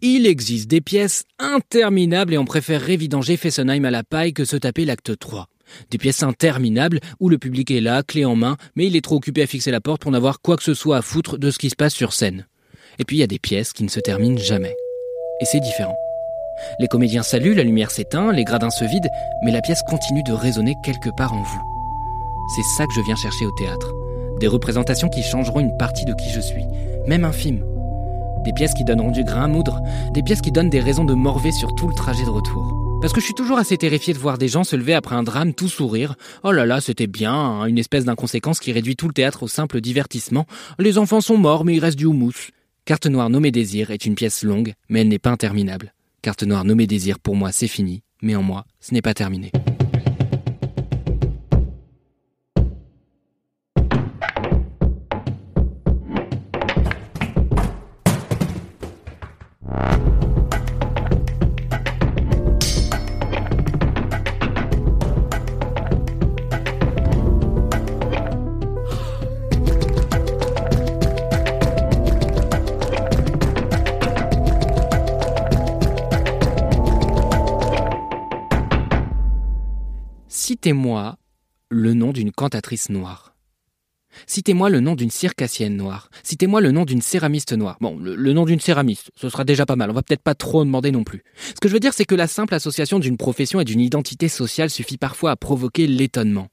[0.00, 4.56] Il existe des pièces interminables et on préférerait vidanger Fessenheim à la paille que se
[4.56, 5.48] taper l'acte 3.
[5.90, 9.16] Des pièces interminables où le public est là, clé en main, mais il est trop
[9.16, 11.58] occupé à fixer la porte pour n'avoir quoi que ce soit à foutre de ce
[11.58, 12.46] qui se passe sur scène.
[13.00, 14.76] Et puis il y a des pièces qui ne se terminent jamais.
[15.40, 15.96] Et c'est différent.
[16.78, 19.10] Les comédiens saluent, la lumière s'éteint, les gradins se vident,
[19.42, 21.62] mais la pièce continue de résonner quelque part en vous.
[22.54, 23.92] C'est ça que je viens chercher au théâtre.
[24.38, 26.64] Des représentations qui changeront une partie de qui je suis,
[27.08, 27.64] même un film.
[28.44, 29.80] Des pièces qui donneront du grain à moudre,
[30.12, 32.98] des pièces qui donnent des raisons de morver sur tout le trajet de retour.
[33.00, 35.22] Parce que je suis toujours assez terrifié de voir des gens se lever après un
[35.22, 36.16] drame tout sourire.
[36.42, 39.48] Oh là là, c'était bien, hein, une espèce d'inconséquence qui réduit tout le théâtre au
[39.48, 40.46] simple divertissement.
[40.78, 42.50] Les enfants sont morts, mais il reste du houmous.
[42.84, 45.92] Carte noire nommée Désir est une pièce longue, mais elle n'est pas interminable.
[46.22, 49.52] Carte noire nommée Désir, pour moi, c'est fini, mais en moi, ce n'est pas terminé.
[80.68, 81.16] Citez-moi
[81.70, 83.34] le nom d'une cantatrice noire.
[84.26, 86.10] Citez-moi le nom d'une circassienne noire.
[86.22, 87.78] Citez-moi le nom d'une céramiste noire.
[87.80, 89.88] Bon, le, nom d'une céramiste, ce sera déjà pas mal.
[89.88, 91.24] On va peut-être pas trop demander non plus.
[91.38, 94.28] Ce que je veux dire, c'est que la simple association d'une profession et d'une identité
[94.28, 96.48] sociale suffit parfois à provoquer l'étonnement.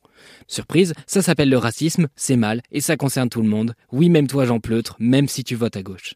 [0.47, 3.73] Surprise, ça s'appelle le racisme, c'est mal, et ça concerne tout le monde.
[3.91, 6.13] Oui, même toi, Jean Pleutre, même si tu votes à gauche.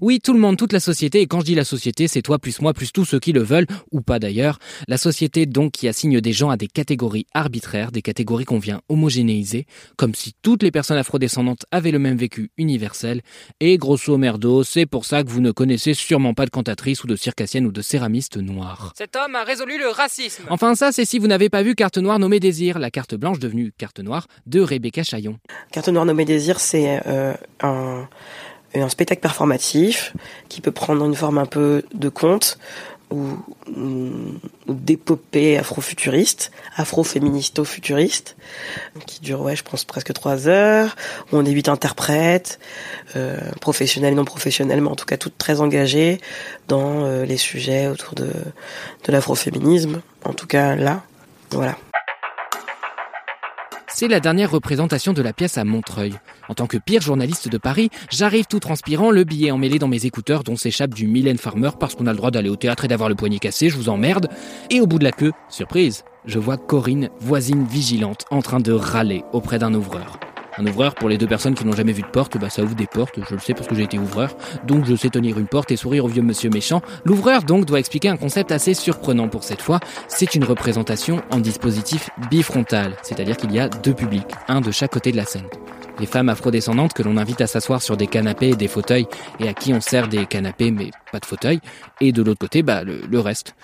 [0.00, 2.38] Oui, tout le monde, toute la société, et quand je dis la société, c'est toi
[2.38, 4.58] plus moi plus tous ceux qui le veulent, ou pas d'ailleurs.
[4.88, 8.80] La société donc qui assigne des gens à des catégories arbitraires, des catégories qu'on vient
[8.88, 9.66] homogénéiser,
[9.96, 13.22] comme si toutes les personnes afrodescendantes avaient le même vécu universel.
[13.60, 17.06] Et grosso merdo, c'est pour ça que vous ne connaissez sûrement pas de cantatrice ou
[17.06, 18.92] de circassienne ou de céramiste noire.
[18.96, 20.44] Cet homme a résolu le racisme.
[20.50, 23.38] Enfin ça, c'est si vous n'avez pas vu Carte Noire nommée Désir, la carte blanche
[23.38, 25.38] devenue Carte Noire de Rebecca Chaillon.
[25.72, 28.08] Carte Noire nommée Désir, c'est euh, un
[28.74, 30.14] un spectacle performatif
[30.48, 32.58] qui peut prendre une forme un peu de conte
[33.10, 33.36] ou,
[33.76, 38.36] ou d'épopée afro-futuriste, afro-féministo-futuriste,
[39.06, 40.94] qui dure, ouais, je pense presque trois heures,
[41.32, 42.60] où on est huit interprètes,
[43.16, 46.20] euh, professionnels non professionnels, mais en tout cas toutes très engagées
[46.68, 51.02] dans euh, les sujets autour de, de l'afroféminisme, en tout cas là,
[51.50, 51.76] voilà.
[53.92, 56.14] C'est la dernière représentation de la pièce à Montreuil.
[56.48, 60.06] En tant que pire journaliste de Paris, j'arrive tout transpirant, le billet emmêlé dans mes
[60.06, 62.88] écouteurs dont s'échappe du Mylène Farmer parce qu'on a le droit d'aller au théâtre et
[62.88, 64.28] d'avoir le poignet cassé, je vous emmerde.
[64.70, 68.72] Et au bout de la queue, surprise, je vois Corinne, voisine vigilante, en train de
[68.72, 70.18] râler auprès d'un ouvreur.
[70.60, 72.74] Un ouvreur, pour les deux personnes qui n'ont jamais vu de porte, bah ça ouvre
[72.74, 75.46] des portes, je le sais parce que j'ai été ouvreur, donc je sais tenir une
[75.46, 76.82] porte et sourire au vieux monsieur méchant.
[77.06, 81.38] L'ouvreur donc doit expliquer un concept assez surprenant pour cette fois, c'est une représentation en
[81.38, 85.46] dispositif bifrontal, c'est-à-dire qu'il y a deux publics, un de chaque côté de la scène.
[85.98, 89.06] Les femmes afrodescendantes que l'on invite à s'asseoir sur des canapés et des fauteuils
[89.38, 91.60] et à qui on sert des canapés mais pas de fauteuils,
[92.02, 93.54] et de l'autre côté, bah le, le reste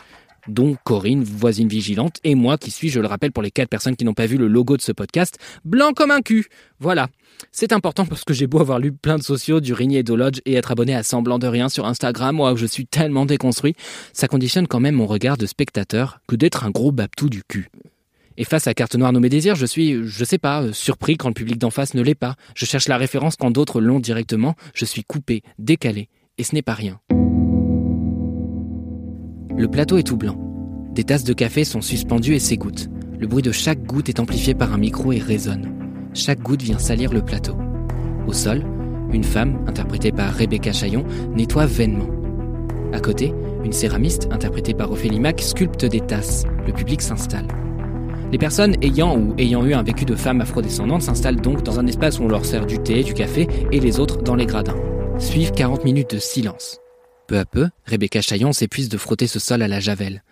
[0.49, 3.97] dont Corinne, voisine vigilante, et moi qui suis, je le rappelle pour les quatre personnes
[3.97, 6.47] qui n'ont pas vu le logo de ce podcast, blanc comme un cul.
[6.81, 7.09] Voilà.
[7.53, 10.41] C'est important parce que j'ai beau avoir lu plein de sociaux du Rigny et d'Olodge
[10.47, 13.75] et être abonné à Semblant de Rien sur Instagram, moi je suis tellement déconstruit,
[14.13, 17.69] ça conditionne quand même mon regard de spectateur que d'être un gros baptou du cul.
[18.39, 21.29] Et face à Carte Noire nommée Désir, je suis, je sais pas, euh, surpris quand
[21.29, 22.37] le public d'en face ne l'est pas.
[22.55, 24.55] Je cherche la référence quand d'autres l'ont directement.
[24.75, 26.09] Je suis coupé, décalé.
[26.39, 27.01] Et ce n'est pas rien.
[29.57, 30.37] Le plateau est tout blanc.
[30.93, 32.91] Des tasses de café sont suspendues et s'égouttent.
[33.19, 35.73] Le bruit de chaque goutte est amplifié par un micro et résonne.
[36.13, 37.57] Chaque goutte vient salir le plateau.
[38.27, 38.63] Au sol,
[39.15, 42.09] une femme, interprétée par Rebecca Chaillon, nettoie vainement.
[42.93, 43.33] À côté,
[43.65, 46.45] une céramiste, interprétée par Ophélie Mac, sculpte des tasses.
[46.67, 47.49] Le public s'installe.
[48.31, 51.87] Les personnes ayant ou ayant eu un vécu de femme afrodescendante s'installent donc dans un
[51.87, 54.77] espace où on leur sert du thé, du café, et les autres dans les gradins.
[55.19, 56.83] Suivent 40 minutes de silence.
[57.27, 60.23] Peu à peu, Rebecca Chaillon s'épuise de frotter ce sol à la javel.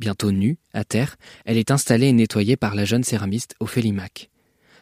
[0.00, 4.30] Bientôt nue, à terre, elle est installée et nettoyée par la jeune céramiste Ophélie Mac.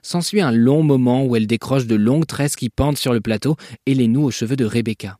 [0.00, 3.56] S'ensuit un long moment où elle décroche de longues tresses qui pendent sur le plateau
[3.84, 5.18] et les noue aux cheveux de Rebecca.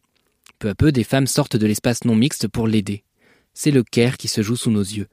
[0.58, 3.04] Peu à peu, des femmes sortent de l'espace non mixte pour l'aider.
[3.52, 5.08] C'est le care qui se joue sous nos yeux.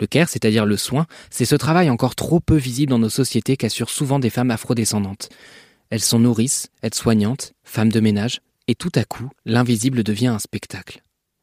[0.00, 3.56] Le care, c'est-à-dire le soin, c'est ce travail encore trop peu visible dans nos sociétés
[3.56, 5.28] qu'assurent souvent des femmes afrodescendantes.
[5.90, 8.40] Elles sont nourrices, aides-soignantes, femmes de ménage,
[8.70, 11.02] et tout à coup, l'invisible devient un spectacle.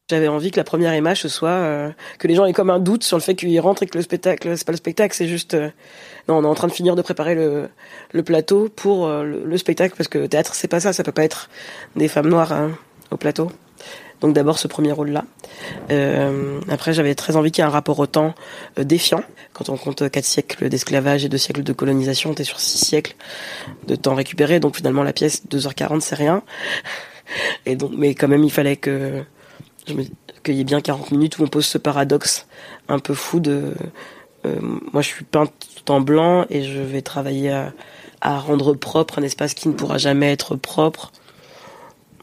[0.09, 1.89] J'avais envie que la première image soit euh,
[2.19, 4.01] que les gens aient comme un doute sur le fait qu'ils rentrent et que le
[4.01, 5.69] spectacle c'est pas le spectacle, c'est juste euh,
[6.29, 9.95] non, on est en train de finir de préparer le, plateau pour euh, le, spectacle
[9.97, 11.49] parce que le théâtre c'est pas ça, ça peut pas être
[11.97, 12.71] des femmes noires hein,
[13.11, 13.51] au plateau.
[14.21, 15.25] Donc d'abord ce premier rôle là.
[16.69, 18.33] après j'avais très envie qu'il y ait un rapport au temps
[18.77, 19.23] défiant.
[19.51, 22.77] Quand on compte quatre siècles d'esclavage et deux siècles de colonisation, on est sur six
[22.83, 23.15] siècles
[23.87, 24.61] de temps récupéré.
[24.61, 26.43] Donc finalement la pièce 2h40 c'est rien.
[27.65, 29.23] Et donc mais quand même il fallait que
[30.43, 32.47] qu'il y ait bien 40 minutes où on pose ce paradoxe
[32.87, 33.73] un peu fou de
[34.45, 37.73] euh, moi je suis peinte tout en blanc et je vais travailler à,
[38.21, 41.11] à, rendre propre un espace qui ne pourra jamais être propre.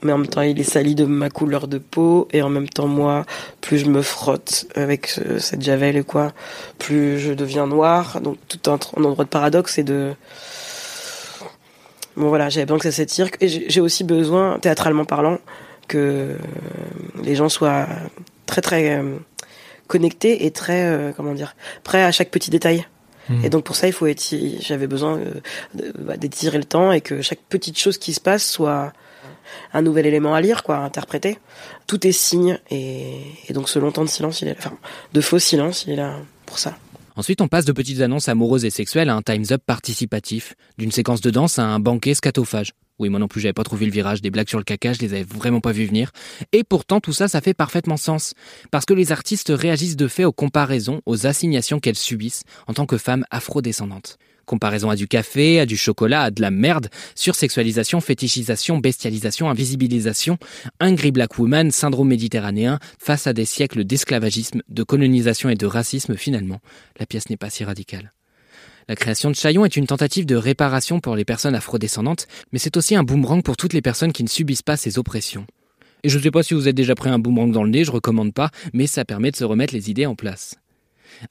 [0.03, 2.69] Mais en même temps il est sali de ma couleur de peau et en même
[2.69, 3.25] temps moi
[3.63, 6.33] plus je me frotte avec cette javel et quoi
[6.79, 10.15] plus je deviens noir donc tout un, un endroit de paradoxe et de
[12.17, 15.39] bon voilà j'avais besoin que ça s'étire et j'ai aussi besoin théâtralement parlant
[15.89, 16.37] que
[17.23, 17.87] les gens soient
[18.47, 19.17] très très euh,
[19.87, 22.87] connectés et très euh, comment dire prêts à chaque petit détail.
[23.29, 23.45] Hmm.
[23.45, 27.01] Et donc pour ça, il faut être, j'avais besoin euh, bah, d'étirer le temps et
[27.01, 28.93] que chaque petite chose qui se passe soit
[29.73, 31.39] un nouvel élément à lire, quoi, à interpréter.
[31.87, 33.17] Tout est signe et,
[33.49, 34.73] et donc ce long temps de silence, il est, enfin,
[35.13, 36.77] de faux silence, il est là pour ça.
[37.17, 40.91] Ensuite, on passe de petites annonces amoureuses et sexuelles à un Time's Up participatif, d'une
[40.91, 42.73] séquence de danse à un banquet scatophage.
[42.99, 45.01] Oui, moi non plus, j'avais pas trouvé le virage, des blagues sur le caca, je
[45.01, 46.11] les avais vraiment pas vu venir.
[46.53, 48.35] Et pourtant, tout ça, ça fait parfaitement sens.
[48.71, 52.87] Parce que les artistes réagissent de fait aux comparaisons, aux assignations qu'elles subissent en tant
[52.87, 54.19] que femmes afrodescendantes.
[54.45, 60.39] Comparaison à du café, à du chocolat, à de la merde, sursexualisation, fétichisation, bestialisation, invisibilisation,
[60.81, 66.17] Angry Black Woman, syndrome méditerranéen, face à des siècles d'esclavagisme, de colonisation et de racisme
[66.17, 66.61] finalement,
[66.99, 68.13] la pièce n'est pas si radicale.
[68.87, 72.77] La création de Chaillon est une tentative de réparation pour les personnes afrodescendantes, mais c'est
[72.77, 75.47] aussi un boomerang pour toutes les personnes qui ne subissent pas ces oppressions.
[76.03, 77.85] Et je ne sais pas si vous êtes déjà pris un boomerang dans le nez,
[77.85, 80.57] je recommande pas, mais ça permet de se remettre les idées en place.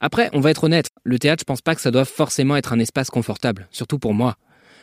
[0.00, 2.72] Après, on va être honnête, le théâtre, je pense pas que ça doive forcément être
[2.72, 4.36] un espace confortable, surtout pour moi.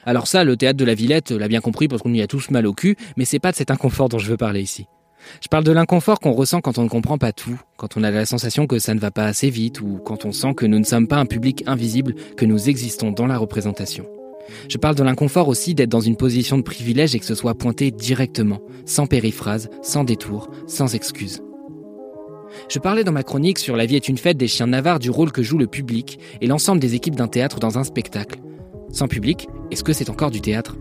[0.06, 2.50] Alors ça, le théâtre de la Villette l'a bien compris parce qu'on y a tous
[2.50, 4.86] mal au cul, mais c'est pas de cet inconfort dont je veux parler ici.
[5.42, 8.10] Je parle de l'inconfort qu'on ressent quand on ne comprend pas tout, quand on a
[8.10, 10.80] la sensation que ça ne va pas assez vite ou quand on sent que nous
[10.80, 14.08] ne sommes pas un public invisible, que nous existons dans la représentation.
[14.68, 17.56] Je parle de l'inconfort aussi d'être dans une position de privilège et que ce soit
[17.56, 21.42] pointé directement, sans périphrase, sans détour, sans excuse.
[22.70, 25.10] Je parlais dans ma chronique sur La vie est une fête des chiens navards du
[25.10, 28.40] rôle que joue le public et l'ensemble des équipes d'un théâtre dans un spectacle.
[28.92, 30.78] Sans public, est-ce que c'est encore du théâtre?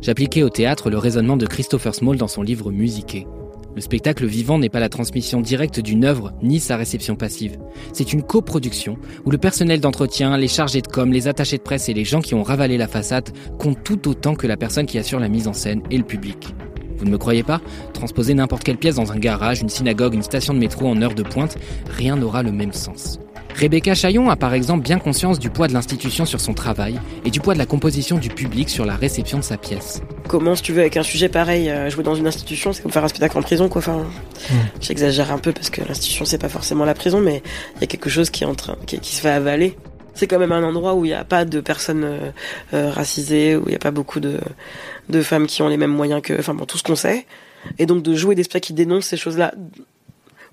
[0.00, 3.26] J'appliquais au théâtre le raisonnement de Christopher Small dans son livre Musiqué.
[3.74, 7.58] Le spectacle vivant n'est pas la transmission directe d'une œuvre ni sa réception passive.
[7.92, 11.88] C'est une coproduction où le personnel d'entretien, les chargés de com, les attachés de presse
[11.88, 14.98] et les gens qui ont ravalé la façade comptent tout autant que la personne qui
[14.98, 16.54] assure la mise en scène et le public.
[16.98, 17.60] Vous ne me croyez pas
[17.92, 21.14] Transposer n'importe quelle pièce dans un garage, une synagogue, une station de métro en heure
[21.14, 21.56] de pointe,
[21.96, 23.18] rien n'aura le même sens.
[23.58, 27.30] Rebecca Chaillon a par exemple bien conscience du poids de l'institution sur son travail et
[27.30, 30.00] du poids de la composition du public sur la réception de sa pièce.
[30.28, 32.92] Comment, si tu veux, avec un sujet pareil, euh, jouer dans une institution, c'est comme
[32.92, 33.80] faire un spectacle en prison, quoi.
[33.80, 34.06] Enfin,
[34.80, 37.42] j'exagère un peu parce que l'institution, c'est pas forcément la prison, mais
[37.76, 39.76] il y a quelque chose qui est en train, qui, se fait avaler.
[40.18, 42.30] C'est quand même un endroit où il n'y a pas de personnes euh,
[42.74, 44.38] euh, racisées, où il n'y a pas beaucoup de,
[45.08, 47.26] de femmes qui ont les mêmes moyens que, enfin bon, tout ce qu'on sait.
[47.78, 49.54] Et donc de jouer des spectacles qui dénoncent ces choses-là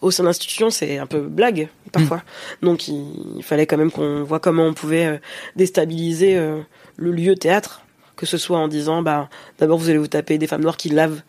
[0.02, 2.18] au sein de l'institution, c'est un peu blague parfois.
[2.62, 2.66] Mm.
[2.66, 5.18] Donc il, fallait quand même qu'on voit comment on pouvait euh,
[5.56, 6.62] déstabiliser euh,
[6.98, 7.82] le lieu théâtre,
[8.16, 9.30] que ce soit en disant bah
[9.60, 11.22] d'abord vous allez vous taper des femmes noires qui lavent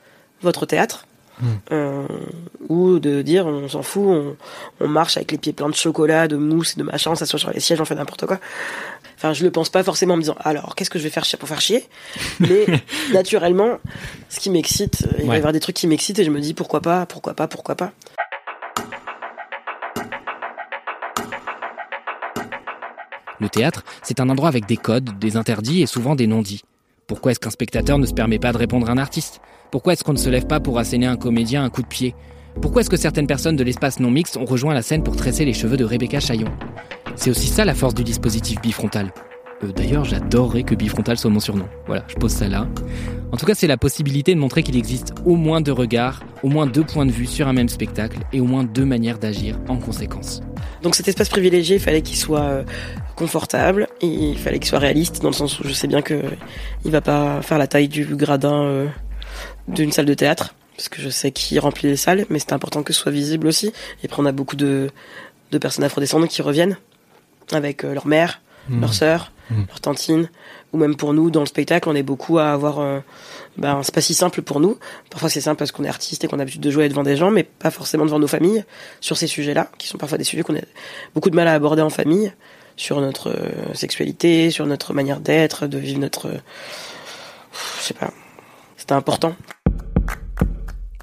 [0.42, 1.06] votre théâtre.
[1.40, 1.46] Mm.
[1.72, 2.06] Euh,
[2.68, 4.36] ou de dire on s'en fout, on,
[4.80, 7.50] on, marche avec les pieds pleins de chocolat, de mousse, de machin, ça soit sur
[7.50, 8.38] les sièges, on fait n'importe quoi.
[9.16, 11.24] Enfin, je le pense pas forcément en me disant alors qu'est-ce que je vais faire
[11.38, 11.84] pour faire chier,
[12.40, 12.66] mais
[13.12, 13.78] naturellement,
[14.28, 16.54] ce qui m'excite, il va y avoir des trucs qui m'excitent et je me dis
[16.54, 17.92] pourquoi pas, pourquoi pas, pourquoi pas.
[23.38, 26.62] Le théâtre, c'est un endroit avec des codes, des interdits et souvent des non-dits.
[27.06, 29.40] Pourquoi est-ce qu'un spectateur ne se permet pas de répondre à un artiste?
[29.70, 32.14] Pourquoi est-ce qu'on ne se lève pas pour asséner un comédien un coup de pied?
[32.60, 35.44] Pourquoi est-ce que certaines personnes de l'espace non mixte ont rejoint la scène pour tresser
[35.44, 36.48] les cheveux de Rebecca Chaillon?
[37.16, 39.12] C'est aussi ça la force du dispositif bifrontal.
[39.64, 41.68] Euh, D'ailleurs, j'adorerais que bifrontal soit mon surnom.
[41.86, 42.66] Voilà, je pose ça là.
[43.32, 46.48] En tout cas, c'est la possibilité de montrer qu'il existe au moins deux regards, au
[46.48, 49.58] moins deux points de vue sur un même spectacle et au moins deux manières d'agir
[49.68, 50.40] en conséquence.
[50.82, 52.64] Donc cet espace privilégié, il fallait qu'il soit euh,
[53.16, 56.22] confortable il fallait qu'il soit réaliste dans le sens où je sais bien que
[56.84, 58.86] il va pas faire la taille du gradin euh,
[59.68, 62.82] d'une salle de théâtre parce que je sais qui remplit les salles, mais c'est important
[62.82, 63.72] que ce soit visible aussi.
[64.04, 64.90] Et puis on a beaucoup de,
[65.50, 66.76] de personnes afrodescendantes qui reviennent
[67.52, 68.80] avec euh, leur mère, Mmh.
[68.80, 69.62] leur sœur, Mmh.
[69.68, 70.28] leur tantine,
[70.72, 72.80] ou même pour nous dans le spectacle, on est beaucoup à avoir.
[72.80, 72.98] Euh,
[73.56, 74.76] ben, c'est pas si simple pour nous.
[75.08, 77.16] Parfois c'est simple parce qu'on est artiste et qu'on a l'habitude de jouer devant des
[77.16, 78.64] gens, mais pas forcément devant nos familles
[79.00, 80.60] sur ces sujets-là, qui sont parfois des sujets qu'on a
[81.14, 82.32] beaucoup de mal à aborder en famille,
[82.76, 86.26] sur notre euh, sexualité, sur notre manière d'être, de vivre notre.
[86.26, 86.38] euh,
[87.78, 88.10] je sais pas.
[88.86, 89.34] C'était important.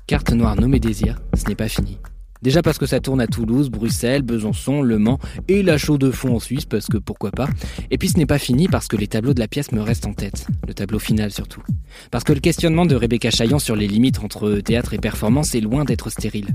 [0.08, 2.00] Carte noire nommée Désir, ce n'est pas fini.
[2.44, 6.12] Déjà parce que ça tourne à Toulouse, Bruxelles, Besançon, Le Mans et la chaux de
[6.12, 7.48] fond en Suisse parce que pourquoi pas.
[7.90, 10.08] Et puis ce n'est pas fini parce que les tableaux de la pièce me restent
[10.08, 10.46] en tête.
[10.68, 11.64] Le tableau final surtout.
[12.12, 15.62] Parce que le questionnement de Rebecca Chaillon sur les limites entre théâtre et performance est
[15.62, 16.50] loin d'être stérile.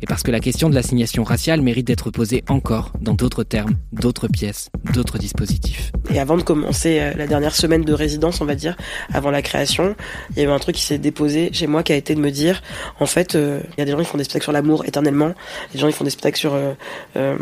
[0.00, 3.74] Et parce que la question de l'assignation raciale mérite d'être posée encore dans d'autres termes,
[3.92, 5.92] d'autres pièces, d'autres dispositifs.
[6.10, 8.76] Et avant de commencer euh, la dernière semaine de résidence, on va dire,
[9.12, 9.94] avant la création,
[10.30, 12.20] il y a eu un truc qui s'est déposé chez moi qui a été de
[12.20, 12.62] me dire,
[12.98, 15.33] en fait, euh, il y a des gens qui font des spectacles sur l'amour éternellement,
[15.72, 16.72] des gens qui font des spectacles sur euh,
[17.16, 17.36] euh,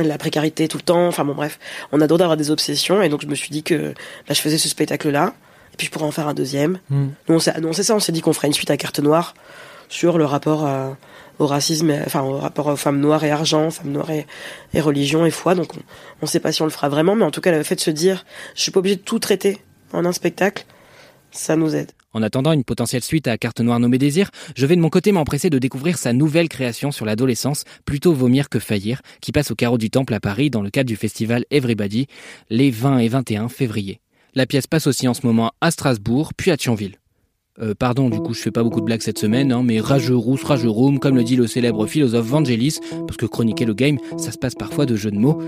[0.00, 1.58] la précarité tout le temps, enfin bon bref,
[1.92, 3.94] on a droit d'avoir des obsessions et donc je me suis dit que
[4.28, 5.34] bah, je faisais ce spectacle-là,
[5.72, 6.78] et puis je pourrais en faire un deuxième.
[7.28, 7.38] Nous on
[7.72, 9.34] s'est ça, on s'est dit qu'on ferait une suite à carte noire
[9.88, 10.96] sur le rapport à-
[11.40, 14.26] au racisme, et- enfin au rapport aux femmes noires et argent, femmes noires et,
[14.74, 15.54] et religion et foi.
[15.54, 15.80] Donc on,
[16.22, 17.80] on sait pas si on le fera vraiment, mais en tout cas le fait de
[17.80, 18.24] se dire,
[18.54, 19.58] je suis pas obligé de tout traiter
[19.92, 20.64] en un spectacle,
[21.30, 21.90] ça nous aide.
[22.18, 25.12] En attendant une potentielle suite à Carte Noire nommée Désir, je vais de mon côté
[25.12, 29.54] m'empresser de découvrir sa nouvelle création sur l'adolescence, Plutôt vomir que faillir, qui passe au
[29.54, 32.08] Carreau du Temple à Paris dans le cadre du festival Everybody,
[32.50, 34.00] les 20 et 21 février.
[34.34, 36.96] La pièce passe aussi en ce moment à Strasbourg, puis à Thionville.
[37.62, 40.16] Euh, pardon, du coup, je fais pas beaucoup de blagues cette semaine, hein, mais rageux
[40.16, 40.42] rousse,
[41.00, 44.56] comme le dit le célèbre philosophe Vangelis, parce que chroniquer le game, ça se passe
[44.56, 45.40] parfois de jeux de mots.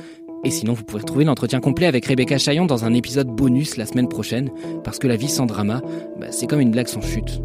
[0.42, 3.86] Et sinon, vous pouvez retrouver l'entretien complet avec Rebecca Chaillon dans un épisode bonus la
[3.86, 4.50] semaine prochaine,
[4.84, 5.82] parce que la vie sans drama,
[6.18, 7.42] bah, c'est comme une blague sans chute.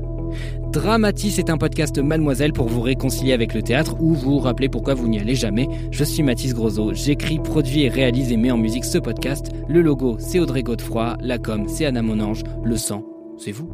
[0.71, 4.93] Dramatis est un podcast Mademoiselle pour vous réconcilier avec le théâtre ou vous rappeler pourquoi
[4.93, 5.67] vous n'y allez jamais.
[5.91, 9.51] Je suis Mathis Grosot, j'écris, produis et réalise et mets en musique ce podcast.
[9.67, 13.03] Le logo, c'est Audrey Godefroy, la com, c'est Anna Monange, le sang,
[13.37, 13.69] c'est vous.